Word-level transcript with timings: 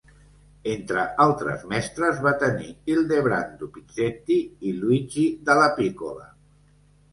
Entre 0.69 1.03
altres 1.25 1.65
mestres 1.73 2.21
va 2.29 2.33
tenir 2.45 2.71
Ildebrando 2.95 3.71
Pizzetti 3.77 4.41
i 4.71 4.75
Luigi 4.81 5.29
Dallapiccola. 5.53 6.29